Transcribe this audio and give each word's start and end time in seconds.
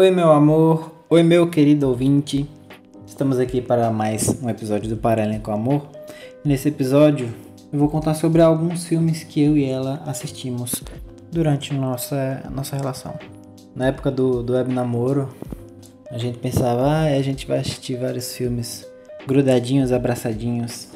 Oi, 0.00 0.10
meu 0.10 0.32
amor. 0.32 0.90
Oi, 1.10 1.22
meu 1.22 1.50
querido 1.50 1.86
ouvinte. 1.86 2.48
Estamos 3.06 3.38
aqui 3.38 3.60
para 3.60 3.90
mais 3.90 4.42
um 4.42 4.48
episódio 4.48 4.88
do 4.88 4.96
Paralelo 4.96 5.42
com 5.42 5.52
Amor. 5.52 5.90
Nesse 6.42 6.68
episódio, 6.68 7.28
eu 7.70 7.78
vou 7.78 7.86
contar 7.86 8.14
sobre 8.14 8.40
alguns 8.40 8.86
filmes 8.86 9.24
que 9.24 9.42
eu 9.42 9.58
e 9.58 9.64
ela 9.66 10.02
assistimos 10.06 10.82
durante 11.30 11.74
nossa, 11.74 12.42
nossa 12.50 12.76
relação. 12.76 13.12
Na 13.76 13.88
época 13.88 14.10
do, 14.10 14.42
do 14.42 14.54
web 14.54 14.72
namoro, 14.72 15.28
a 16.10 16.16
gente 16.16 16.38
pensava, 16.38 16.86
ah, 16.86 17.04
a 17.04 17.20
gente 17.20 17.46
vai 17.46 17.58
assistir 17.58 17.98
vários 17.98 18.34
filmes 18.34 18.90
grudadinhos, 19.26 19.92
abraçadinhos. 19.92 20.88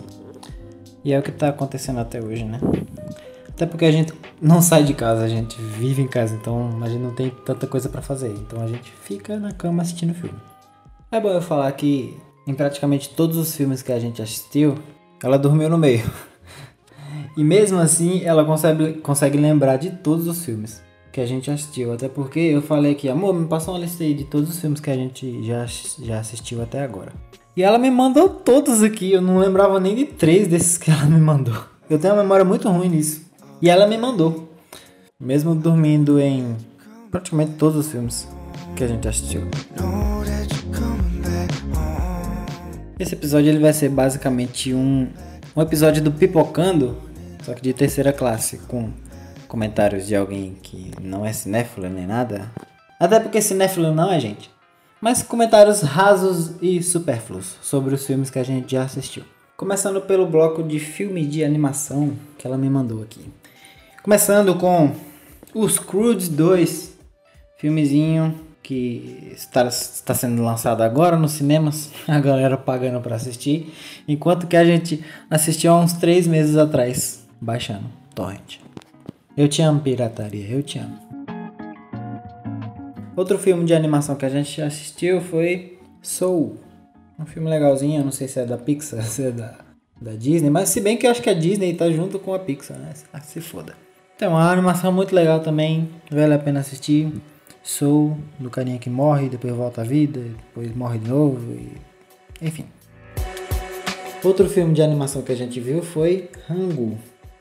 E 1.04 1.12
é 1.12 1.18
o 1.18 1.22
que 1.22 1.28
está 1.28 1.50
acontecendo 1.50 2.00
até 2.00 2.24
hoje, 2.24 2.44
né? 2.44 2.58
Até 3.50 3.66
porque 3.66 3.84
a 3.84 3.92
gente 3.92 4.14
não 4.40 4.60
sai 4.60 4.84
de 4.84 4.94
casa, 4.94 5.24
a 5.24 5.28
gente 5.28 5.60
vive 5.60 6.02
em 6.02 6.08
casa, 6.08 6.34
então 6.34 6.78
a 6.82 6.88
gente 6.88 7.02
não 7.02 7.14
tem 7.14 7.30
tanta 7.44 7.66
coisa 7.66 7.88
para 7.88 8.02
fazer. 8.02 8.30
Então 8.30 8.60
a 8.62 8.66
gente 8.66 8.90
fica 8.90 9.38
na 9.38 9.52
cama 9.52 9.82
assistindo 9.82 10.14
filme. 10.14 10.38
É 11.10 11.20
bom 11.20 11.30
eu 11.30 11.42
falar 11.42 11.70
que 11.72 12.16
em 12.46 12.54
praticamente 12.54 13.10
todos 13.10 13.36
os 13.36 13.54
filmes 13.56 13.82
que 13.82 13.92
a 13.92 13.98
gente 13.98 14.20
assistiu, 14.20 14.76
ela 15.22 15.38
dormiu 15.38 15.68
no 15.68 15.78
meio. 15.78 16.04
E 17.36 17.42
mesmo 17.42 17.78
assim, 17.78 18.22
ela 18.22 18.44
consegue, 18.44 18.94
consegue 18.94 19.36
lembrar 19.36 19.76
de 19.76 19.90
todos 19.90 20.28
os 20.28 20.44
filmes 20.44 20.80
que 21.10 21.20
a 21.20 21.26
gente 21.26 21.50
assistiu. 21.50 21.92
Até 21.92 22.08
porque 22.08 22.38
eu 22.38 22.62
falei 22.62 22.92
aqui, 22.92 23.08
amor, 23.08 23.34
me 23.34 23.46
passa 23.46 23.72
uma 23.72 23.78
lista 23.78 24.04
aí 24.04 24.14
de 24.14 24.24
todos 24.24 24.50
os 24.50 24.60
filmes 24.60 24.80
que 24.80 24.90
a 24.90 24.94
gente 24.94 25.44
já, 25.44 25.66
já 26.00 26.20
assistiu 26.20 26.62
até 26.62 26.82
agora. 26.82 27.12
E 27.56 27.62
ela 27.62 27.78
me 27.78 27.90
mandou 27.90 28.28
todos 28.28 28.82
aqui, 28.82 29.12
eu 29.12 29.20
não 29.20 29.38
lembrava 29.38 29.78
nem 29.80 29.94
de 29.94 30.04
três 30.04 30.46
desses 30.46 30.78
que 30.78 30.90
ela 30.90 31.06
me 31.06 31.20
mandou. 31.20 31.56
Eu 31.88 31.98
tenho 31.98 32.14
uma 32.14 32.22
memória 32.22 32.44
muito 32.44 32.68
ruim 32.68 32.88
nisso. 32.88 33.23
E 33.64 33.70
ela 33.70 33.86
me 33.86 33.96
mandou. 33.96 34.46
Mesmo 35.18 35.54
dormindo 35.54 36.20
em 36.20 36.54
praticamente 37.10 37.52
todos 37.52 37.86
os 37.86 37.90
filmes 37.90 38.28
que 38.76 38.84
a 38.84 38.86
gente 38.86 39.08
assistiu. 39.08 39.48
Esse 42.98 43.14
episódio 43.14 43.48
ele 43.48 43.60
vai 43.60 43.72
ser 43.72 43.88
basicamente 43.88 44.74
um, 44.74 45.08
um 45.56 45.62
episódio 45.62 46.02
do 46.02 46.12
Pipocando, 46.12 46.94
só 47.42 47.54
que 47.54 47.62
de 47.62 47.72
terceira 47.72 48.12
classe, 48.12 48.58
com 48.68 48.92
comentários 49.48 50.06
de 50.06 50.14
alguém 50.14 50.58
que 50.62 50.90
não 51.00 51.24
é 51.24 51.32
cinéfilo 51.32 51.88
nem 51.88 52.06
nada. 52.06 52.52
Até 53.00 53.18
porque 53.18 53.40
cinéfilo 53.40 53.94
não 53.94 54.12
é 54.12 54.20
gente. 54.20 54.50
Mas 55.00 55.22
comentários 55.22 55.80
rasos 55.80 56.52
e 56.60 56.82
supérfluos 56.82 57.56
sobre 57.62 57.94
os 57.94 58.04
filmes 58.04 58.28
que 58.28 58.38
a 58.38 58.44
gente 58.44 58.72
já 58.72 58.82
assistiu. 58.82 59.24
Começando 59.56 60.02
pelo 60.02 60.26
bloco 60.26 60.62
de 60.62 60.78
filme 60.78 61.24
de 61.24 61.42
animação 61.42 62.12
que 62.36 62.46
ela 62.46 62.58
me 62.58 62.68
mandou 62.68 63.02
aqui. 63.02 63.32
Começando 64.04 64.54
com 64.56 64.94
Os 65.54 65.78
Croods 65.78 66.28
2, 66.28 66.92
filmezinho 67.56 68.38
que 68.62 69.32
está, 69.34 69.66
está 69.66 70.12
sendo 70.12 70.42
lançado 70.42 70.82
agora 70.82 71.16
nos 71.16 71.32
cinemas, 71.32 71.90
a 72.06 72.20
galera 72.20 72.58
pagando 72.58 73.00
para 73.00 73.16
assistir, 73.16 73.72
enquanto 74.06 74.46
que 74.46 74.58
a 74.58 74.64
gente 74.64 75.02
assistiu 75.30 75.72
há 75.72 75.80
uns 75.80 75.94
3 75.94 76.26
meses 76.26 76.54
atrás, 76.54 77.24
baixando 77.40 77.86
torrent. 78.14 78.58
Eu 79.34 79.48
te 79.48 79.62
amo, 79.62 79.80
pirataria, 79.80 80.50
eu 80.50 80.62
te 80.62 80.78
amo. 80.78 80.98
Outro 83.16 83.38
filme 83.38 83.64
de 83.64 83.72
animação 83.72 84.16
que 84.16 84.26
a 84.26 84.28
gente 84.28 84.60
assistiu 84.60 85.22
foi 85.22 85.78
Soul. 86.02 86.58
Um 87.18 87.24
filme 87.24 87.48
legalzinho, 87.48 88.04
não 88.04 88.12
sei 88.12 88.28
se 88.28 88.38
é 88.38 88.44
da 88.44 88.58
Pixar, 88.58 89.02
se 89.08 89.28
é 89.28 89.30
da, 89.30 89.60
da 89.98 90.12
Disney, 90.12 90.50
mas 90.50 90.68
se 90.68 90.82
bem 90.82 90.98
que 90.98 91.06
eu 91.06 91.10
acho 91.10 91.22
que 91.22 91.30
a 91.30 91.34
Disney 91.34 91.72
tá 91.72 91.90
junto 91.90 92.18
com 92.18 92.34
a 92.34 92.38
Pixar, 92.38 92.76
né? 92.76 92.92
Ah, 93.10 93.20
se 93.22 93.40
foda. 93.40 93.74
Então, 94.16 94.36
a 94.36 94.50
animação 94.50 94.90
é 94.90 94.92
muito 94.92 95.14
legal 95.14 95.40
também, 95.40 95.90
vale 96.10 96.34
a 96.34 96.38
pena 96.38 96.60
assistir. 96.60 97.12
Sou 97.62 98.16
do 98.38 98.50
carinha 98.50 98.78
que 98.78 98.90
morre, 98.90 99.28
depois 99.28 99.52
volta 99.54 99.80
à 99.80 99.84
vida, 99.84 100.20
depois 100.20 100.74
morre 100.76 100.98
de 100.98 101.08
novo, 101.08 101.52
e... 101.52 101.72
enfim. 102.40 102.66
Outro 104.22 104.48
filme 104.48 104.72
de 104.72 104.82
animação 104.82 105.22
que 105.22 105.32
a 105.32 105.36
gente 105.36 105.58
viu 105.58 105.82
foi 105.82 106.30
Rango. 106.48 106.96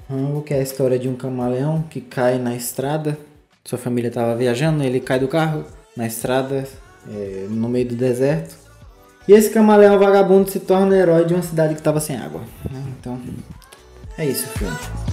Rango, 0.10 0.42
que 0.42 0.54
é 0.54 0.60
a 0.60 0.64
história 0.64 0.98
de 0.98 1.08
um 1.08 1.16
camaleão 1.16 1.84
que 1.90 2.02
cai 2.02 2.38
na 2.38 2.56
estrada. 2.56 3.18
Sua 3.64 3.78
família 3.78 4.10
estava 4.10 4.36
viajando, 4.36 4.84
ele 4.84 5.00
cai 5.00 5.20
do 5.20 5.28
carro 5.28 5.66
na 5.96 6.08
estrada, 6.08 6.68
é, 7.08 7.48
no 7.50 7.70
meio 7.70 7.88
do 7.88 7.96
deserto. 7.96 8.56
E 9.28 9.32
esse 9.32 9.50
camaleão 9.50 9.98
vagabundo 10.00 10.50
se 10.50 10.60
torna 10.60 10.96
herói 10.96 11.26
de 11.26 11.34
uma 11.34 11.44
cidade 11.44 11.74
que 11.74 11.80
estava 11.80 12.00
sem 12.00 12.18
água. 12.18 12.42
Né? 12.70 12.84
Então, 13.00 13.22
é 14.18 14.26
isso 14.26 14.46
o 14.48 14.50
filme. 14.60 15.13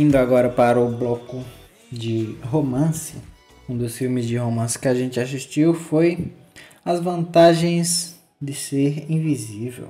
Indo 0.00 0.16
agora 0.16 0.48
para 0.48 0.80
o 0.80 0.88
bloco 0.88 1.44
de 1.92 2.34
romance. 2.44 3.16
Um 3.68 3.76
dos 3.76 3.98
filmes 3.98 4.26
de 4.26 4.34
romance 4.34 4.78
que 4.78 4.88
a 4.88 4.94
gente 4.94 5.20
assistiu 5.20 5.74
foi 5.74 6.32
As 6.82 7.00
Vantagens 7.00 8.18
de 8.40 8.54
Ser 8.54 9.04
Invisível. 9.12 9.88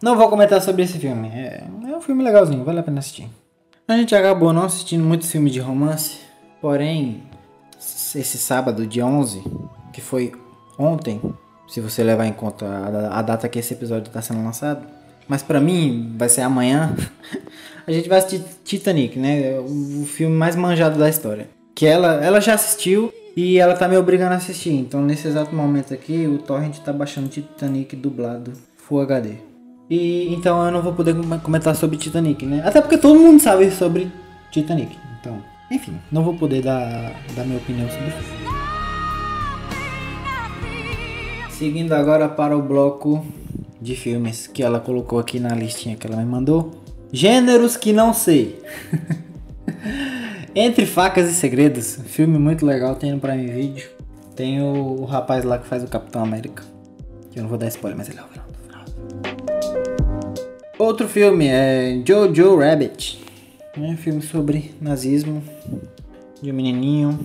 Não 0.00 0.16
vou 0.16 0.28
comentar 0.28 0.62
sobre 0.62 0.84
esse 0.84 0.96
filme, 0.96 1.26
é, 1.30 1.64
é 1.88 1.96
um 1.96 2.00
filme 2.00 2.22
legalzinho, 2.22 2.62
vale 2.62 2.78
a 2.78 2.84
pena 2.84 3.00
assistir. 3.00 3.28
A 3.88 3.96
gente 3.96 4.14
acabou 4.14 4.52
não 4.52 4.62
assistindo 4.62 5.02
muitos 5.02 5.28
filmes 5.28 5.52
de 5.52 5.58
romance, 5.58 6.18
porém, 6.60 7.24
esse 7.80 8.38
sábado, 8.38 8.86
dia 8.86 9.04
11, 9.04 9.42
que 9.92 10.00
foi 10.00 10.34
ontem, 10.78 11.20
se 11.66 11.80
você 11.80 12.04
levar 12.04 12.26
em 12.26 12.32
conta 12.32 12.64
a, 12.64 13.18
a 13.18 13.22
data 13.22 13.48
que 13.48 13.58
esse 13.58 13.74
episódio 13.74 14.06
está 14.06 14.22
sendo 14.22 14.40
lançado, 14.44 14.86
mas 15.26 15.42
para 15.42 15.60
mim 15.60 16.14
vai 16.16 16.28
ser 16.28 16.42
amanhã. 16.42 16.94
a 17.88 17.92
gente 17.92 18.08
vai 18.08 18.18
assistir 18.18 18.44
Titanic, 18.64 19.18
né? 19.18 19.58
O 19.60 20.04
filme 20.04 20.36
mais 20.36 20.54
manjado 20.54 20.98
da 20.98 21.08
história. 21.08 21.48
Que 21.74 21.86
ela, 21.86 22.22
ela 22.22 22.38
já 22.38 22.52
assistiu 22.52 23.10
e 23.34 23.58
ela 23.58 23.74
tá 23.74 23.88
me 23.88 23.96
obrigando 23.96 24.34
a 24.34 24.36
assistir. 24.36 24.74
Então 24.74 25.00
nesse 25.00 25.26
exato 25.26 25.54
momento 25.54 25.94
aqui, 25.94 26.26
o 26.26 26.36
Torrent 26.36 26.76
tá 26.80 26.92
baixando 26.92 27.28
Titanic 27.28 27.96
dublado 27.96 28.52
Full 28.76 29.00
HD. 29.00 29.30
E 29.88 30.34
então 30.34 30.62
eu 30.66 30.70
não 30.70 30.82
vou 30.82 30.92
poder 30.92 31.16
comentar 31.42 31.74
sobre 31.74 31.96
Titanic, 31.96 32.44
né? 32.44 32.62
Até 32.62 32.82
porque 32.82 32.98
todo 32.98 33.18
mundo 33.18 33.40
sabe 33.40 33.70
sobre 33.70 34.12
Titanic. 34.50 34.94
Então, 35.18 35.42
enfim, 35.70 35.94
não 36.12 36.22
vou 36.22 36.34
poder 36.34 36.60
dar, 36.60 37.10
dar 37.34 37.46
minha 37.46 37.56
opinião 37.56 37.88
sobre 37.88 38.08
isso. 38.08 38.18
Seguindo 41.52 41.92
agora 41.94 42.28
para 42.28 42.54
o 42.54 42.60
bloco 42.60 43.24
de 43.80 43.96
filmes 43.96 44.46
que 44.46 44.62
ela 44.62 44.78
colocou 44.78 45.18
aqui 45.18 45.40
na 45.40 45.54
listinha 45.54 45.96
que 45.96 46.06
ela 46.06 46.16
me 46.16 46.26
mandou. 46.26 46.87
Gêneros 47.12 47.76
que 47.76 47.92
não 47.92 48.12
sei. 48.12 48.60
Entre 50.54 50.84
Facas 50.84 51.30
e 51.30 51.34
Segredos, 51.34 51.98
filme 52.06 52.38
muito 52.38 52.66
legal, 52.66 52.94
tem 52.96 53.12
no 53.12 53.20
Prime 53.20 53.46
Video. 53.46 53.88
Tem 54.34 54.60
o, 54.60 55.00
o, 55.00 55.04
rapaz 55.04 55.44
lá 55.44 55.58
que 55.58 55.66
faz 55.66 55.82
o 55.82 55.88
Capitão 55.88 56.22
América. 56.22 56.62
Que 57.30 57.38
eu 57.38 57.42
não 57.42 57.48
vou 57.48 57.58
dar 57.58 57.68
spoiler, 57.68 57.96
mas 57.96 58.08
ele 58.08 58.18
é 58.18 58.22
o 58.22 58.26
final. 58.26 58.46
Outro 60.78 61.08
filme 61.08 61.46
é 61.48 62.02
Jojo 62.04 62.58
Rabbit. 62.58 63.24
É 63.76 63.80
um 63.80 63.96
filme 63.96 64.20
sobre 64.20 64.74
nazismo. 64.80 65.42
De 66.42 66.50
um 66.50 66.54
menininho 66.54 67.18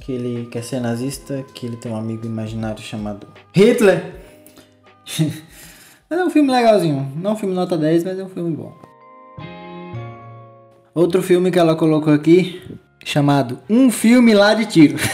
que 0.00 0.12
ele 0.12 0.48
quer 0.50 0.64
ser 0.64 0.80
nazista, 0.80 1.44
que 1.54 1.66
ele 1.66 1.76
tem 1.76 1.92
um 1.92 1.96
amigo 1.96 2.26
imaginário 2.26 2.82
chamado 2.82 3.26
Hitler. 3.54 4.14
Mas 6.10 6.18
é 6.18 6.24
um 6.24 6.30
filme 6.30 6.50
legalzinho. 6.50 7.12
Não 7.16 7.30
é 7.30 7.34
um 7.34 7.36
filme 7.36 7.54
nota 7.54 7.78
10, 7.78 8.02
mas 8.02 8.18
é 8.18 8.24
um 8.24 8.28
filme 8.28 8.56
bom. 8.56 8.89
Outro 10.94 11.22
filme 11.22 11.50
que 11.50 11.58
ela 11.58 11.76
colocou 11.76 12.12
aqui, 12.12 12.60
chamado 13.04 13.58
Um 13.68 13.90
Filme 13.90 14.34
Lá 14.34 14.54
de 14.54 14.66
Tiro. 14.66 14.96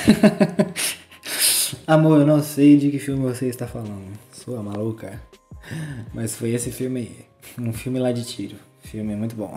Amor, 1.86 2.20
eu 2.20 2.26
não 2.26 2.42
sei 2.42 2.76
de 2.76 2.90
que 2.90 2.98
filme 2.98 3.22
você 3.22 3.46
está 3.46 3.66
falando. 3.66 4.18
Sua 4.32 4.62
maluca. 4.62 5.20
Mas 6.12 6.34
foi 6.34 6.50
esse 6.50 6.70
filme 6.70 7.00
aí. 7.00 7.26
Um 7.58 7.72
filme 7.72 7.98
lá 7.98 8.12
de 8.12 8.24
tiro. 8.24 8.56
Filme 8.82 9.14
muito 9.16 9.34
bom. 9.36 9.56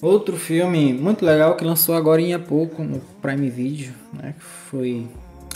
Outro 0.00 0.36
filme 0.36 0.92
muito 0.92 1.24
legal 1.24 1.56
que 1.56 1.64
lançou 1.64 1.94
agora 1.94 2.20
em 2.20 2.32
há 2.32 2.38
pouco 2.38 2.82
no 2.82 3.00
Prime 3.22 3.50
Video, 3.50 3.92
né? 4.12 4.34
Que 4.38 4.44
foi 4.44 5.06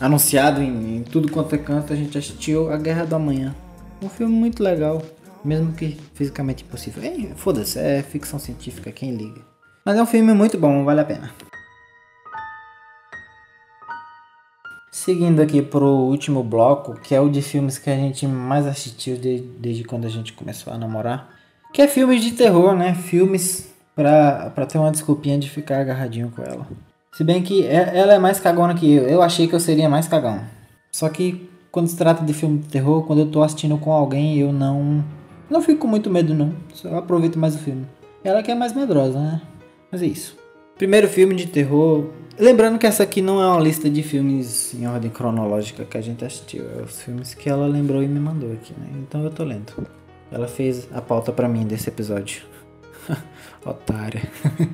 anunciado 0.00 0.60
em, 0.60 0.96
em, 0.96 1.02
tudo 1.02 1.30
quanto 1.30 1.54
é 1.54 1.58
canto, 1.58 1.92
a 1.92 1.96
gente 1.96 2.18
assistiu 2.18 2.72
A 2.72 2.76
Guerra 2.76 3.04
do 3.04 3.14
Amanhã. 3.14 3.54
Um 4.02 4.08
filme 4.08 4.34
muito 4.34 4.62
legal, 4.62 5.02
mesmo 5.44 5.72
que 5.72 5.98
fisicamente 6.14 6.64
impossível. 6.64 7.02
Foda-se, 7.36 7.78
é 7.78 8.02
ficção 8.02 8.38
científica, 8.38 8.90
quem 8.92 9.14
liga. 9.14 9.40
Mas 9.84 9.96
é 9.96 10.02
um 10.02 10.06
filme 10.06 10.32
muito 10.32 10.56
bom, 10.56 10.84
vale 10.84 11.00
a 11.00 11.04
pena. 11.04 11.30
Seguindo 14.90 15.40
aqui 15.40 15.60
pro 15.62 15.86
último 15.86 16.44
bloco, 16.44 16.94
que 17.00 17.14
é 17.14 17.20
o 17.20 17.28
de 17.28 17.42
filmes 17.42 17.78
que 17.78 17.90
a 17.90 17.96
gente 17.96 18.26
mais 18.26 18.66
assistiu 18.66 19.16
de, 19.16 19.40
desde 19.40 19.84
quando 19.84 20.04
a 20.04 20.08
gente 20.10 20.32
começou 20.32 20.72
a 20.72 20.78
namorar. 20.78 21.30
Que 21.72 21.82
é 21.82 21.88
filmes 21.88 22.22
de 22.22 22.32
terror, 22.32 22.76
né? 22.76 22.94
Filmes 22.94 23.72
pra, 23.96 24.50
pra 24.50 24.66
ter 24.66 24.78
uma 24.78 24.90
desculpinha 24.90 25.38
de 25.38 25.48
ficar 25.48 25.80
agarradinho 25.80 26.30
com 26.30 26.42
ela. 26.42 26.66
Se 27.12 27.24
bem 27.24 27.42
que 27.42 27.66
é, 27.66 27.98
ela 27.98 28.14
é 28.14 28.18
mais 28.18 28.38
cagona 28.38 28.74
que 28.74 28.92
eu. 28.92 29.04
Eu 29.04 29.22
achei 29.22 29.48
que 29.48 29.54
eu 29.54 29.60
seria 29.60 29.88
mais 29.88 30.06
cagão. 30.06 30.40
Só 30.92 31.08
que 31.08 31.50
quando 31.70 31.88
se 31.88 31.96
trata 31.96 32.24
de 32.24 32.32
filme 32.34 32.58
de 32.58 32.68
terror, 32.68 33.02
quando 33.04 33.20
eu 33.20 33.30
tô 33.30 33.42
assistindo 33.42 33.78
com 33.78 33.92
alguém, 33.92 34.38
eu 34.38 34.52
não. 34.52 35.02
Não 35.52 35.60
fico 35.60 35.80
com 35.80 35.86
muito 35.86 36.08
medo, 36.08 36.32
não. 36.32 36.54
Só 36.72 36.96
aproveito 36.96 37.38
mais 37.38 37.54
o 37.54 37.58
filme. 37.58 37.86
Ela 38.24 38.42
que 38.42 38.50
é 38.50 38.54
mais 38.54 38.72
medrosa, 38.72 39.20
né? 39.20 39.42
Mas 39.90 40.00
é 40.00 40.06
isso. 40.06 40.34
Primeiro 40.78 41.06
filme 41.06 41.34
de 41.34 41.46
terror. 41.46 42.06
Lembrando 42.38 42.78
que 42.78 42.86
essa 42.86 43.02
aqui 43.02 43.20
não 43.20 43.38
é 43.38 43.46
uma 43.46 43.60
lista 43.60 43.90
de 43.90 44.02
filmes 44.02 44.72
em 44.72 44.86
ordem 44.86 45.10
cronológica 45.10 45.84
que 45.84 45.98
a 45.98 46.00
gente 46.00 46.24
assistiu. 46.24 46.64
É 46.78 46.80
os 46.80 47.02
filmes 47.02 47.34
que 47.34 47.50
ela 47.50 47.66
lembrou 47.66 48.02
e 48.02 48.08
me 48.08 48.18
mandou 48.18 48.50
aqui, 48.50 48.72
né? 48.78 48.86
Então 48.94 49.22
eu 49.22 49.30
tô 49.30 49.44
lendo. 49.44 49.86
Ela 50.30 50.48
fez 50.48 50.88
a 50.90 51.02
pauta 51.02 51.30
para 51.30 51.46
mim 51.46 51.66
desse 51.66 51.90
episódio. 51.90 52.44
Otária. 53.62 54.22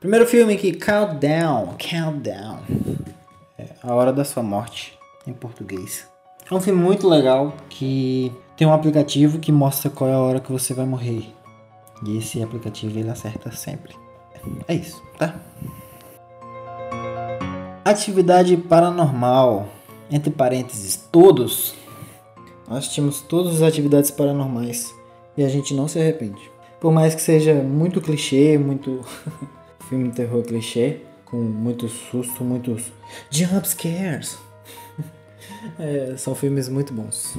Primeiro 0.00 0.26
filme 0.26 0.54
aqui, 0.54 0.72
Countdown. 0.72 1.76
Countdown. 1.78 2.58
É 3.56 3.66
a 3.84 3.94
Hora 3.94 4.12
da 4.12 4.24
Sua 4.24 4.42
Morte, 4.42 4.98
em 5.28 5.32
português. 5.32 6.08
É 6.50 6.52
um 6.52 6.60
filme 6.60 6.82
muito 6.82 7.08
legal 7.08 7.54
que 7.68 8.32
tem 8.60 8.68
um 8.68 8.74
aplicativo 8.74 9.38
que 9.38 9.50
mostra 9.50 9.88
qual 9.88 10.10
é 10.10 10.12
a 10.12 10.18
hora 10.18 10.38
que 10.38 10.52
você 10.52 10.74
vai 10.74 10.84
morrer. 10.84 11.32
E 12.04 12.18
esse 12.18 12.42
aplicativo 12.42 12.98
ele 12.98 13.08
acerta 13.08 13.50
sempre. 13.52 13.96
É 14.68 14.74
isso, 14.74 15.02
tá? 15.16 15.40
Atividade 17.82 18.54
paranormal. 18.58 19.66
Entre 20.10 20.30
parênteses, 20.30 20.94
todos. 21.10 21.74
Nós 22.68 22.86
tínhamos 22.88 23.22
todas 23.22 23.54
as 23.54 23.62
atividades 23.62 24.10
paranormais 24.10 24.94
e 25.38 25.42
a 25.42 25.48
gente 25.48 25.72
não 25.72 25.88
se 25.88 25.98
arrepende. 25.98 26.52
Por 26.78 26.92
mais 26.92 27.14
que 27.14 27.22
seja 27.22 27.54
muito 27.54 27.98
clichê, 27.98 28.58
muito 28.58 29.00
filme 29.88 30.10
de 30.10 30.16
terror 30.16 30.42
clichê, 30.42 31.00
com 31.24 31.38
muito 31.38 31.88
susto, 31.88 32.44
muitos 32.44 32.92
jump 33.30 33.66
scares. 33.66 34.36
é, 35.80 36.14
são 36.18 36.34
filmes 36.34 36.68
muito 36.68 36.92
bons. 36.92 37.38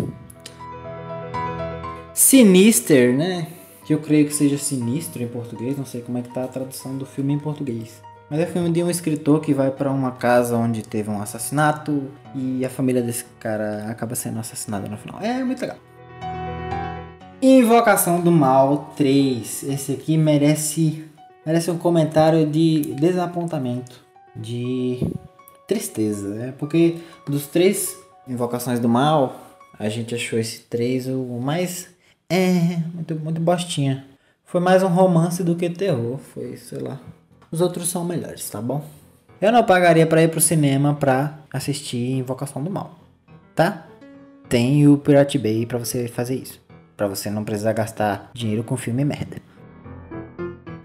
Sinister, 2.31 3.13
né? 3.13 3.45
Que 3.83 3.93
eu 3.93 3.99
creio 3.99 4.25
que 4.25 4.33
seja 4.33 4.57
sinistro 4.57 5.21
em 5.21 5.27
português, 5.27 5.77
não 5.77 5.85
sei 5.85 5.99
como 5.99 6.17
é 6.17 6.21
que 6.21 6.33
tá 6.33 6.45
a 6.45 6.47
tradução 6.47 6.97
do 6.97 7.05
filme 7.05 7.33
em 7.33 7.37
português. 7.37 8.01
Mas 8.29 8.39
é 8.39 8.45
filme 8.45 8.71
de 8.71 8.81
um 8.81 8.89
escritor 8.89 9.41
que 9.41 9.53
vai 9.53 9.69
para 9.69 9.91
uma 9.91 10.13
casa 10.13 10.55
onde 10.55 10.81
teve 10.81 11.09
um 11.09 11.21
assassinato 11.21 12.09
e 12.33 12.63
a 12.63 12.69
família 12.69 13.01
desse 13.01 13.25
cara 13.37 13.85
acaba 13.89 14.15
sendo 14.15 14.39
assassinada 14.39 14.87
no 14.87 14.95
final. 14.95 15.19
É 15.21 15.43
muito 15.43 15.59
legal. 15.59 15.75
Invocação 17.41 18.21
do 18.21 18.31
Mal 18.31 18.93
3. 18.95 19.63
Esse 19.63 19.91
aqui 19.91 20.15
merece 20.15 21.03
merece 21.45 21.69
um 21.69 21.77
comentário 21.77 22.45
de 22.45 22.93
desapontamento, 22.93 23.99
de 24.33 25.05
tristeza, 25.67 26.29
né? 26.29 26.53
Porque 26.57 26.95
dos 27.27 27.45
três 27.47 27.93
Invocações 28.25 28.79
do 28.79 28.87
Mal, 28.87 29.35
a 29.77 29.89
gente 29.89 30.15
achou 30.15 30.39
esse 30.39 30.61
3 30.61 31.07
o 31.07 31.41
mais 31.41 31.90
é, 32.31 32.81
muito 32.93 33.15
muito 33.15 33.41
bostinha. 33.41 34.05
Foi 34.45 34.61
mais 34.61 34.83
um 34.83 34.87
romance 34.87 35.43
do 35.43 35.55
que 35.55 35.69
terror, 35.69 36.17
foi, 36.17 36.55
sei 36.55 36.79
lá. 36.79 36.97
Os 37.51 37.59
outros 37.59 37.89
são 37.89 38.05
melhores, 38.05 38.49
tá 38.49 38.61
bom? 38.61 38.85
Eu 39.41 39.51
não 39.51 39.63
pagaria 39.63 40.07
para 40.07 40.23
ir 40.23 40.29
pro 40.29 40.39
cinema 40.39 40.93
pra 40.93 41.39
assistir 41.51 42.11
Invocação 42.11 42.63
do 42.63 42.69
Mal, 42.69 42.97
tá? 43.53 43.85
Tem 44.47 44.87
o 44.87 44.97
Pirate 44.97 45.37
Bay 45.37 45.65
para 45.65 45.77
você 45.77 46.07
fazer 46.07 46.35
isso, 46.35 46.61
para 46.95 47.07
você 47.07 47.29
não 47.29 47.43
precisar 47.43 47.73
gastar 47.73 48.31
dinheiro 48.33 48.63
com 48.63 48.77
filme 48.77 49.03
merda. 49.03 49.37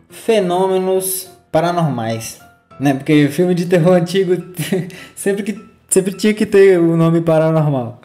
Fenômenos 0.08 1.31
paranormais, 1.52 2.40
né? 2.81 2.94
Porque 2.94 3.28
filme 3.28 3.54
de 3.54 3.66
terror 3.66 3.94
antigo 3.94 4.34
sempre 5.14 5.42
que 5.42 5.64
sempre 5.88 6.12
tinha 6.12 6.34
que 6.34 6.44
ter 6.44 6.81
o 6.81 6.96
nome 6.96 7.20
paranormal. 7.20 8.00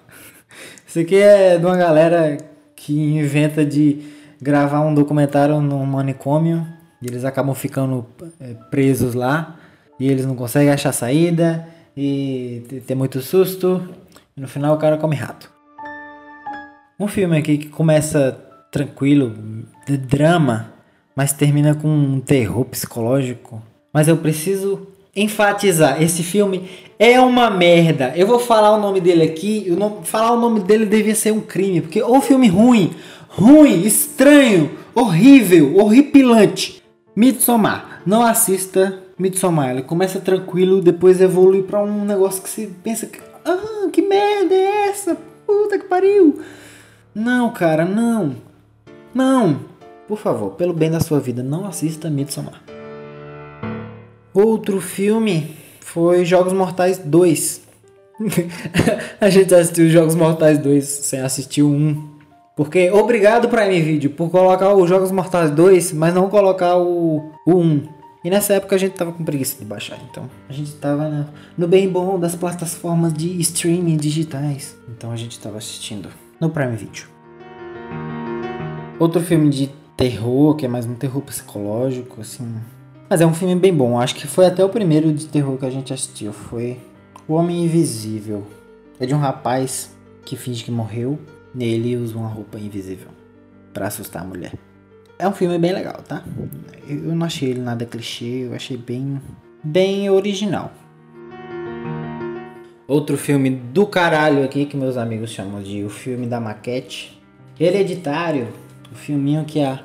Isso 0.86 1.00
aqui 1.00 1.16
é 1.16 1.58
de 1.58 1.66
uma 1.66 1.78
galera 1.78 2.51
que 2.84 2.94
inventa 2.94 3.64
de 3.64 4.00
gravar 4.42 4.82
um 4.82 4.94
documentário 4.94 5.62
num 5.62 5.86
manicômio 5.86 6.66
e 7.00 7.08
eles 7.08 7.24
acabam 7.24 7.54
ficando 7.54 8.06
é, 8.40 8.56
presos 8.72 9.14
lá 9.14 9.56
e 10.00 10.10
eles 10.10 10.26
não 10.26 10.36
conseguem 10.36 10.72
achar 10.72 10.92
saída 10.92 11.68
e 11.96 12.82
tem 12.88 12.98
muito 12.98 13.22
susto 13.22 13.88
e 14.36 14.42
no 14.42 14.48
final 14.48 14.76
o 14.76 14.80
cara 14.80 14.98
come 14.98 15.16
rato. 15.16 15.52
Um 17.00 17.08
filme 17.08 17.38
aqui 17.38 17.60
que 17.60 17.70
começa 17.70 18.32
tranquilo, 18.72 19.36
de 19.86 19.98
drama, 19.98 20.74
mas 21.16 21.34
termina 21.34 21.76
com 21.76 21.88
um 21.88 22.20
terror 22.20 22.66
psicológico. 22.66 23.62
Mas 23.94 24.08
eu 24.08 24.18
preciso 24.18 24.88
enfatizar, 25.16 26.02
esse 26.02 26.24
filme 26.24 26.70
é 26.98 27.20
uma 27.20 27.50
merda. 27.50 28.14
Eu 28.16 28.28
vou 28.28 28.40
falar 28.40 28.72
o 28.76 28.80
nome 28.80 29.02
dele 29.02 29.24
aqui, 29.24 29.68
falar 30.04 30.32
o 30.32 30.40
nome 30.40 30.62
dele 30.62 30.86
devia 30.86 31.16
ser 31.16 31.32
um 31.32 31.42
crime, 31.42 31.82
porque 31.82 32.02
o 32.02 32.22
filme 32.22 32.48
ruim, 32.48 32.92
ruim, 33.28 33.82
estranho, 33.84 34.72
horrível, 34.94 35.78
horripilante. 35.78 36.82
Midsommar. 37.16 38.02
Não 38.06 38.24
assista 38.24 39.00
Midsommar. 39.18 39.72
Ele 39.72 39.84
começa 39.84 40.20
tranquilo, 40.20 40.82
depois 40.82 41.20
evolui 41.20 41.64
para 41.64 41.84
um 41.84 42.06
negócio 42.06 42.42
que 42.42 42.50
você 42.50 42.70
pensa 42.84 43.06
que, 43.06 43.20
ah, 43.46 43.90
que 43.92 44.02
merda 44.02 44.56
é 44.56 44.90
essa? 44.90 45.18
Puta 45.46 45.78
que 45.78 45.86
pariu. 45.86 46.40
Não, 47.14 47.52
cara, 47.52 47.84
não. 47.84 48.36
Não. 49.14 49.60
Por 50.08 50.18
favor, 50.18 50.52
pelo 50.52 50.74
bem 50.74 50.90
da 50.90 51.00
sua 51.00 51.20
vida, 51.20 51.44
não 51.44 51.66
assista 51.66 52.10
Midsommar. 52.10 52.71
Outro 54.34 54.80
filme 54.80 55.56
foi 55.82 56.24
Jogos 56.24 56.54
Mortais 56.54 56.98
2. 56.98 57.62
a 59.20 59.30
gente 59.30 59.54
assistiu 59.54 59.90
Jogos 59.90 60.16
Mortais 60.16 60.58
2 60.58 60.86
sem 60.86 61.20
assistir 61.20 61.64
o 61.64 61.70
1. 61.70 62.12
Porque 62.56 62.90
obrigado 62.92 63.50
Prime 63.50 63.82
Video 63.82 64.10
por 64.12 64.30
colocar 64.30 64.74
os 64.74 64.88
Jogos 64.88 65.12
Mortais 65.12 65.52
2, 65.52 65.94
mas 65.94 66.14
não 66.14 66.30
colocar 66.30 66.78
o, 66.78 67.32
o 67.46 67.56
1. 67.56 67.84
E 68.24 68.30
nessa 68.30 68.54
época 68.54 68.76
a 68.76 68.80
gente 68.80 68.94
tava 68.94 69.12
com 69.12 69.24
preguiça 69.24 69.58
de 69.58 69.66
baixar, 69.66 69.98
então 70.10 70.30
a 70.48 70.54
gente 70.54 70.74
tava 70.74 71.10
no, 71.10 71.28
no 71.58 71.68
bem 71.68 71.90
bom 71.90 72.20
das 72.20 72.36
plataformas 72.36 73.12
de 73.14 73.42
streaming 73.42 73.98
digitais. 73.98 74.78
Então 74.88 75.12
a 75.12 75.16
gente 75.16 75.40
tava 75.40 75.58
assistindo 75.58 76.08
no 76.40 76.50
Prime 76.50 76.76
Video. 76.76 77.06
Outro 79.00 79.20
filme 79.20 79.50
de 79.50 79.72
terror, 79.98 80.56
que 80.56 80.66
é 80.66 80.70
mais 80.70 80.86
um 80.86 80.94
terror 80.94 81.22
psicológico, 81.22 82.22
assim. 82.22 82.48
Mas 83.12 83.20
é 83.20 83.26
um 83.26 83.34
filme 83.34 83.56
bem 83.56 83.74
bom. 83.74 84.00
Acho 84.00 84.16
que 84.16 84.26
foi 84.26 84.46
até 84.46 84.64
o 84.64 84.70
primeiro 84.70 85.12
de 85.12 85.28
terror 85.28 85.58
que 85.58 85.66
a 85.66 85.70
gente 85.70 85.92
assistiu. 85.92 86.32
Foi 86.32 86.80
O 87.28 87.34
Homem 87.34 87.66
Invisível. 87.66 88.48
É 89.02 89.06
de 89.06 89.14
um 89.14 89.18
rapaz 89.18 89.94
que 90.24 90.38
finge 90.38 90.64
que 90.64 90.72
morreu 90.72 91.20
Nele 91.54 91.98
usa 91.98 92.18
uma 92.18 92.30
roupa 92.30 92.58
invisível 92.58 93.10
para 93.74 93.88
assustar 93.88 94.22
a 94.22 94.26
mulher. 94.26 94.54
É 95.20 95.28
um 95.28 95.34
filme 95.34 95.60
bem 95.60 95.74
legal, 95.74 96.02
tá? 96.08 96.24
Eu 96.88 97.14
não 97.14 97.26
achei 97.26 97.50
ele 97.50 97.60
nada 97.60 97.86
clichê, 97.86 98.46
eu 98.46 98.54
achei 98.54 98.78
bem, 98.78 99.22
bem 99.62 100.10
original. 100.10 100.72
Outro 102.88 103.18
filme 103.18 103.50
do 103.50 103.86
caralho 103.86 104.46
aqui 104.46 104.66
que 104.66 104.78
meus 104.78 104.96
amigos 104.96 105.32
chamam 105.32 105.62
de 105.62 105.84
o 105.84 105.90
filme 105.90 106.28
da 106.28 106.40
maquete. 106.40 107.22
Hereditário, 107.60 108.48
o 108.90 108.96
filminho 108.96 109.44
que 109.44 109.62
a 109.62 109.84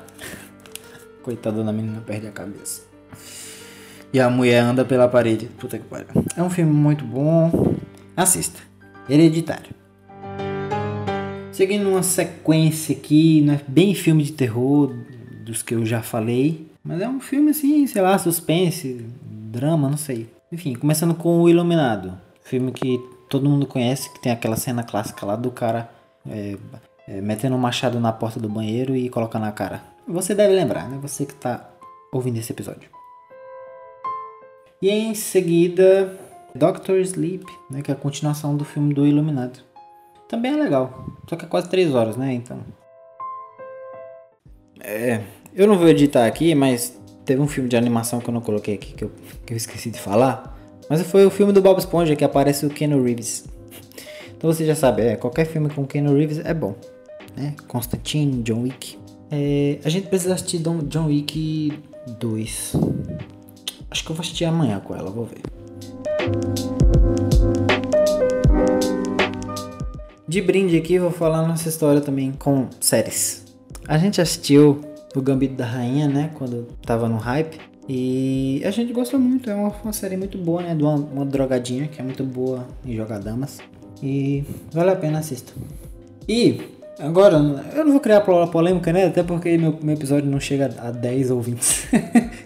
coitada 1.21 1.61
da 1.61 1.73
menina 1.73 2.01
perde 2.05 2.27
a 2.27 2.31
cabeça. 2.31 2.86
E 4.13 4.19
a 4.19 4.29
mulher 4.29 4.59
anda 4.59 4.85
pela 4.85 5.07
parede. 5.07 5.47
Puta 5.57 5.77
que 5.77 5.85
pariu. 5.85 6.07
É 6.35 6.41
um 6.41 6.49
filme 6.49 6.71
muito 6.71 7.03
bom. 7.03 7.75
Assista. 8.15 8.59
Hereditário. 9.09 9.75
Seguindo 11.51 11.89
uma 11.89 12.03
sequência 12.03 12.95
aqui, 12.95 13.41
não 13.41 13.55
é 13.55 13.61
bem 13.67 13.95
filme 13.95 14.23
de 14.23 14.31
terror 14.31 14.93
dos 15.43 15.63
que 15.63 15.73
eu 15.73 15.85
já 15.85 16.01
falei, 16.03 16.67
mas 16.83 17.01
é 17.01 17.09
um 17.09 17.19
filme 17.19 17.51
assim, 17.51 17.87
sei 17.87 18.01
lá, 18.01 18.17
suspense, 18.17 19.05
drama, 19.23 19.89
não 19.89 19.97
sei. 19.97 20.29
Enfim, 20.51 20.75
começando 20.75 21.15
com 21.15 21.41
O 21.41 21.49
Iluminado, 21.49 22.15
filme 22.43 22.71
que 22.71 22.99
todo 23.27 23.49
mundo 23.49 23.65
conhece, 23.65 24.13
que 24.13 24.21
tem 24.21 24.31
aquela 24.31 24.55
cena 24.55 24.83
clássica 24.83 25.25
lá 25.25 25.35
do 25.35 25.49
cara 25.49 25.89
é, 26.29 26.57
é, 27.07 27.21
metendo 27.21 27.55
um 27.55 27.59
machado 27.59 27.99
na 27.99 28.11
porta 28.11 28.39
do 28.39 28.47
banheiro 28.47 28.95
e 28.95 29.09
colocando 29.09 29.43
na 29.43 29.51
cara. 29.51 29.81
Você 30.07 30.35
deve 30.35 30.53
lembrar, 30.53 30.87
né? 30.89 30.97
Você 31.01 31.25
que 31.25 31.33
tá 31.33 31.69
ouvindo 32.11 32.37
esse 32.37 32.51
episódio. 32.51 32.96
E 34.81 34.89
em 34.89 35.15
seguida, 35.15 36.15
Doctor 36.53 36.97
Sleep, 36.99 37.45
né, 37.69 37.81
que 37.81 37.89
é 37.89 37.93
a 37.93 37.97
continuação 37.97 38.55
do 38.55 38.63
filme 38.63 38.93
do 38.93 39.07
Iluminado. 39.07 39.59
Também 40.27 40.53
é 40.53 40.55
legal. 40.55 41.05
Só 41.27 41.35
que 41.35 41.45
é 41.45 41.47
quase 41.47 41.69
3 41.69 41.95
horas, 41.95 42.17
né? 42.17 42.33
Então. 42.33 42.59
É. 44.79 45.21
Eu 45.55 45.67
não 45.67 45.77
vou 45.77 45.87
editar 45.87 46.25
aqui, 46.25 46.53
mas 46.53 46.99
teve 47.25 47.41
um 47.41 47.47
filme 47.47 47.67
de 47.67 47.75
animação 47.75 48.19
que 48.19 48.29
eu 48.29 48.33
não 48.33 48.41
coloquei 48.41 48.75
aqui, 48.75 48.93
que 48.93 49.03
eu, 49.03 49.11
que 49.45 49.53
eu 49.53 49.57
esqueci 49.57 49.89
de 49.89 49.99
falar. 49.99 50.55
Mas 50.89 51.01
foi 51.01 51.25
o 51.25 51.29
filme 51.29 51.51
do 51.51 51.61
Bob 51.61 51.77
Esponja 51.79 52.15
que 52.15 52.23
aparece 52.23 52.65
o 52.65 52.69
Keanu 52.69 53.03
Reeves. 53.03 53.45
Então 54.37 54.51
você 54.51 54.65
já 54.65 54.75
sabe, 54.75 55.01
é, 55.01 55.15
qualquer 55.15 55.45
filme 55.45 55.69
com 55.69 55.85
Keanu 55.85 56.13
Reeves 56.15 56.39
é 56.39 56.53
bom. 56.53 56.75
Né? 57.35 57.55
Constantine, 57.67 58.43
John 58.43 58.61
Wick. 58.61 58.97
É, 59.31 59.79
a 59.83 59.89
gente 59.89 60.07
precisa 60.07 60.35
assistir 60.35 60.59
John 60.59 61.07
Wick 61.07 61.73
2. 62.19 62.73
Acho 63.89 64.03
que 64.03 64.11
eu 64.11 64.15
vou 64.15 64.21
assistir 64.21 64.45
amanhã 64.45 64.79
com 64.79 64.95
ela, 64.95 65.09
vou 65.09 65.25
ver. 65.25 65.41
De 70.27 70.41
brinde 70.41 70.75
aqui, 70.75 70.99
vou 70.99 71.11
falar 71.11 71.47
nossa 71.47 71.69
história 71.69 72.01
também 72.01 72.33
com 72.33 72.67
séries. 72.81 73.45
A 73.87 73.97
gente 73.97 74.19
assistiu 74.19 74.81
o 75.15 75.21
Gambito 75.21 75.55
da 75.55 75.65
Rainha, 75.65 76.07
né? 76.07 76.31
Quando 76.33 76.67
tava 76.85 77.07
no 77.07 77.17
hype. 77.17 77.57
E 77.87 78.61
a 78.65 78.71
gente 78.71 78.91
gostou 78.91 79.17
muito, 79.17 79.49
é 79.49 79.55
uma, 79.55 79.69
uma 79.81 79.93
série 79.93 80.17
muito 80.17 80.37
boa, 80.37 80.61
né? 80.61 80.75
De 80.75 80.83
uma, 80.83 80.95
uma, 80.95 81.25
drogadinha 81.25 81.87
que 81.87 82.01
é 82.01 82.03
muito 82.03 82.25
boa 82.25 82.67
em 82.85 82.93
jogar 82.93 83.19
damas. 83.19 83.59
E 84.03 84.43
vale 84.73 84.91
a 84.91 84.95
pena 84.97 85.19
assistir. 85.19 85.53
E 86.27 86.59
agora, 86.99 87.37
eu 87.73 87.85
não 87.85 87.93
vou 87.93 88.01
criar 88.01 88.19
polêmica, 88.19 88.91
né? 88.91 89.05
Até 89.05 89.23
porque 89.23 89.57
meu, 89.57 89.79
meu 89.81 89.95
episódio 89.95 90.29
não 90.29 90.41
chega 90.41 90.75
a 90.77 90.91
10 90.91 91.31
ou 91.31 91.41
20. 91.41 92.37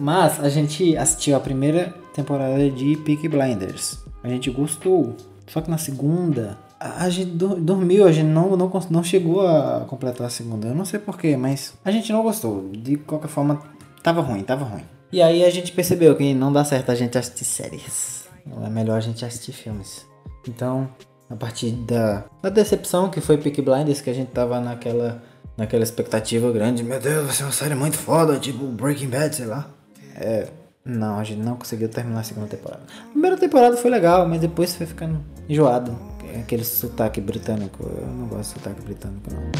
Mas 0.00 0.42
a 0.42 0.48
gente 0.48 0.96
assistiu 0.96 1.36
a 1.36 1.40
primeira 1.40 1.94
temporada 2.14 2.70
de 2.70 2.96
Peaky 2.96 3.28
Blinders. 3.28 4.02
A 4.24 4.28
gente 4.28 4.50
gostou. 4.50 5.14
Só 5.46 5.60
que 5.60 5.70
na 5.70 5.76
segunda 5.76 6.56
a 6.80 7.10
gente 7.10 7.32
dormiu, 7.32 8.06
a 8.06 8.12
gente 8.12 8.28
não, 8.28 8.56
não, 8.56 8.72
não 8.88 9.04
chegou 9.04 9.46
a 9.46 9.84
completar 9.86 10.26
a 10.26 10.30
segunda. 10.30 10.68
Eu 10.68 10.74
não 10.74 10.86
sei 10.86 10.98
porquê, 10.98 11.36
mas 11.36 11.74
a 11.84 11.90
gente 11.90 12.10
não 12.10 12.22
gostou. 12.22 12.70
De 12.72 12.96
qualquer 12.96 13.28
forma, 13.28 13.60
tava 14.02 14.22
ruim, 14.22 14.42
tava 14.42 14.64
ruim. 14.64 14.84
E 15.12 15.20
aí 15.20 15.44
a 15.44 15.50
gente 15.50 15.70
percebeu 15.72 16.16
que 16.16 16.32
não 16.32 16.50
dá 16.50 16.64
certo 16.64 16.90
a 16.90 16.94
gente 16.94 17.18
assistir 17.18 17.44
séries. 17.44 18.24
É 18.64 18.70
melhor 18.70 18.96
a 18.96 19.00
gente 19.00 19.22
assistir 19.22 19.52
filmes. 19.52 20.06
Então, 20.48 20.88
a 21.28 21.36
partir 21.36 21.72
da, 21.72 22.24
da 22.40 22.48
decepção 22.48 23.10
que 23.10 23.20
foi 23.20 23.36
Peak 23.36 23.60
Blinders, 23.60 24.00
que 24.00 24.08
a 24.08 24.14
gente 24.14 24.30
tava 24.30 24.58
naquela, 24.60 25.22
naquela 25.58 25.82
expectativa 25.82 26.50
grande. 26.50 26.82
Meu 26.82 26.98
Deus, 26.98 27.26
vai 27.26 27.34
ser 27.34 27.42
uma 27.42 27.52
série 27.52 27.74
muito 27.74 27.98
foda, 27.98 28.38
tipo 28.38 28.64
Breaking 28.64 29.10
Bad, 29.10 29.36
sei 29.36 29.44
lá. 29.44 29.68
É, 30.16 30.46
não, 30.84 31.18
a 31.18 31.24
gente 31.24 31.40
não 31.40 31.56
conseguiu 31.56 31.88
terminar 31.88 32.20
a 32.20 32.24
segunda 32.24 32.46
temporada. 32.46 32.82
A 33.08 33.10
primeira 33.10 33.36
temporada 33.36 33.76
foi 33.76 33.90
legal, 33.90 34.26
mas 34.28 34.40
depois 34.40 34.74
foi 34.74 34.86
ficando 34.86 35.20
enjoado 35.48 35.96
aquele 36.38 36.64
sotaque 36.64 37.20
britânico. 37.20 37.82
Eu 37.82 38.06
não 38.06 38.26
gosto 38.26 38.54
de 38.54 38.60
sotaque 38.60 38.82
britânico, 38.82 39.28
não. 39.30 39.50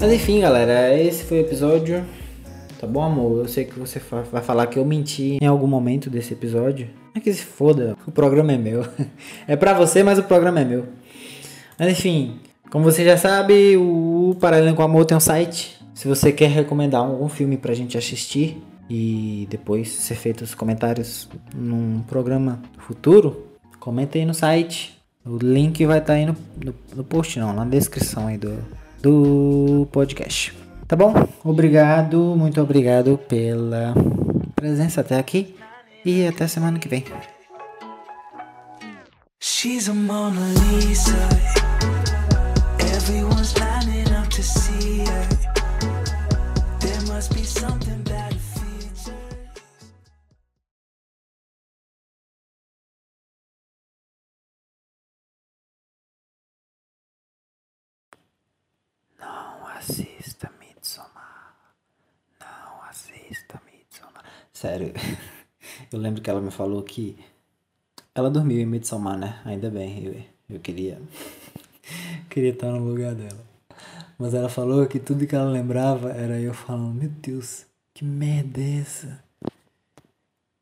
Mas 0.00 0.12
enfim, 0.12 0.40
galera, 0.40 0.96
esse 0.98 1.24
foi 1.24 1.38
o 1.38 1.40
episódio. 1.40 2.04
Tá 2.78 2.86
bom, 2.86 3.02
amor? 3.02 3.38
Eu 3.38 3.48
sei 3.48 3.64
que 3.64 3.78
você 3.78 4.00
vai 4.30 4.42
falar 4.42 4.66
que 4.66 4.78
eu 4.78 4.84
menti 4.84 5.38
em 5.40 5.46
algum 5.46 5.66
momento 5.66 6.10
desse 6.10 6.34
episódio. 6.34 6.88
É 7.14 7.20
que 7.20 7.32
se 7.32 7.42
foda, 7.42 7.96
o 8.06 8.12
programa 8.12 8.52
é 8.52 8.58
meu. 8.58 8.86
É 9.48 9.56
pra 9.56 9.72
você, 9.72 10.02
mas 10.02 10.18
o 10.18 10.24
programa 10.24 10.60
é 10.60 10.64
meu. 10.64 10.84
Mas 11.78 11.90
enfim, 11.90 12.38
como 12.70 12.84
você 12.84 13.04
já 13.04 13.16
sabe, 13.16 13.76
o 13.76 14.36
Paralelo 14.40 14.74
com 14.76 14.82
Amor 14.82 15.06
tem 15.06 15.16
um 15.16 15.20
site. 15.20 15.75
Se 15.96 16.06
você 16.06 16.30
quer 16.30 16.50
recomendar 16.50 17.00
algum 17.00 17.26
filme 17.26 17.56
pra 17.56 17.72
gente 17.72 17.96
assistir, 17.96 18.62
e 18.88 19.48
depois 19.48 19.90
ser 19.90 20.14
feitos 20.14 20.54
comentários 20.54 21.26
num 21.54 22.02
programa 22.02 22.60
futuro, 22.76 23.46
comenta 23.80 24.18
aí 24.18 24.26
no 24.26 24.34
site. 24.34 24.94
O 25.24 25.38
link 25.38 25.86
vai 25.86 25.98
estar 25.98 26.12
tá 26.12 26.18
aí 26.18 26.26
no, 26.26 26.36
no, 26.62 26.74
no, 26.94 27.02
post, 27.02 27.38
não, 27.38 27.54
na 27.54 27.64
descrição 27.64 28.26
aí 28.26 28.36
do, 28.36 28.58
do 29.00 29.88
podcast. 29.90 30.54
Tá 30.86 30.94
bom? 30.94 31.14
Obrigado, 31.42 32.36
muito 32.36 32.60
obrigado 32.60 33.16
pela 33.16 33.94
presença 34.54 35.00
até 35.00 35.18
aqui 35.18 35.56
e 36.04 36.26
até 36.26 36.46
semana 36.46 36.78
que 36.78 36.88
vem. 36.88 37.04
She's 39.40 39.88
a 39.88 39.94
Mona 39.94 40.42
Lisa. 40.78 41.65
Sério, 64.56 64.94
eu 65.92 65.98
lembro 65.98 66.22
que 66.22 66.30
ela 66.30 66.40
me 66.40 66.50
falou 66.50 66.82
que 66.82 67.14
ela 68.14 68.30
dormiu 68.30 68.58
em 68.58 68.64
Midsommar, 68.64 69.18
né? 69.18 69.38
Ainda 69.44 69.68
bem, 69.68 70.02
eu, 70.02 70.56
eu 70.56 70.60
queria 70.60 70.98
queria 72.30 72.52
estar 72.52 72.72
no 72.72 72.82
lugar 72.82 73.14
dela. 73.14 73.44
Mas 74.18 74.32
ela 74.32 74.48
falou 74.48 74.86
que 74.86 74.98
tudo 74.98 75.26
que 75.26 75.36
ela 75.36 75.50
lembrava 75.50 76.10
era 76.10 76.40
eu 76.40 76.54
falando, 76.54 76.94
meu 76.94 77.10
Deus, 77.10 77.66
que 77.92 78.02
merda 78.02 78.58
é 78.58 78.78
essa? 78.78 79.22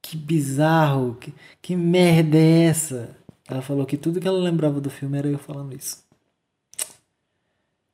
Que 0.02 0.16
bizarro, 0.16 1.14
que, 1.14 1.32
que 1.62 1.76
merda 1.76 2.36
é 2.36 2.64
essa? 2.64 3.16
Ela 3.48 3.62
falou 3.62 3.86
que 3.86 3.96
tudo 3.96 4.20
que 4.20 4.26
ela 4.26 4.40
lembrava 4.40 4.80
do 4.80 4.90
filme 4.90 5.18
era 5.18 5.28
eu 5.28 5.38
falando 5.38 5.72
isso. 5.72 6.04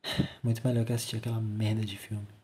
Muito 0.42 0.66
melhor 0.66 0.86
que 0.86 0.94
assistir 0.94 1.16
aquela 1.16 1.42
merda 1.42 1.84
de 1.84 1.98
filme. 1.98 2.39